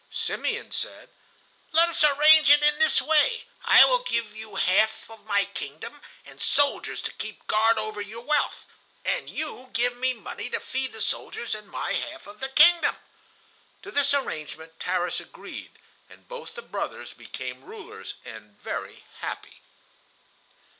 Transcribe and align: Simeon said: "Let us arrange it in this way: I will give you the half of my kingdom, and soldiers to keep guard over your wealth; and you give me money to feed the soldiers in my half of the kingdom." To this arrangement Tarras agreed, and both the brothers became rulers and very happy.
Simeon 0.09 0.71
said: 0.71 1.09
"Let 1.71 1.89
us 1.89 2.03
arrange 2.03 2.49
it 2.49 2.63
in 2.63 2.79
this 2.79 3.03
way: 3.03 3.43
I 3.63 3.85
will 3.85 4.01
give 4.01 4.35
you 4.35 4.53
the 4.55 4.61
half 4.61 5.07
of 5.11 5.27
my 5.27 5.45
kingdom, 5.45 6.01
and 6.25 6.41
soldiers 6.41 7.03
to 7.03 7.11
keep 7.11 7.45
guard 7.45 7.77
over 7.77 8.01
your 8.01 8.23
wealth; 8.23 8.65
and 9.05 9.29
you 9.29 9.69
give 9.73 9.95
me 9.95 10.15
money 10.15 10.49
to 10.49 10.59
feed 10.59 10.93
the 10.93 11.01
soldiers 11.01 11.53
in 11.53 11.67
my 11.67 11.93
half 11.93 12.25
of 12.25 12.39
the 12.39 12.49
kingdom." 12.49 12.95
To 13.83 13.91
this 13.91 14.11
arrangement 14.15 14.79
Tarras 14.79 15.19
agreed, 15.19 15.77
and 16.09 16.27
both 16.27 16.55
the 16.55 16.63
brothers 16.63 17.13
became 17.13 17.63
rulers 17.63 18.15
and 18.25 18.59
very 18.59 19.03
happy. 19.19 19.61